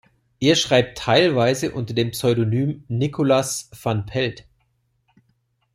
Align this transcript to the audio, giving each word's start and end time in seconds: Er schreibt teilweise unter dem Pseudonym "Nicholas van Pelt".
Er 0.39 0.55
schreibt 0.55 0.97
teilweise 0.97 1.73
unter 1.73 1.93
dem 1.93 2.09
Pseudonym 2.09 2.83
"Nicholas 2.87 3.69
van 3.83 4.07
Pelt". 4.07 4.47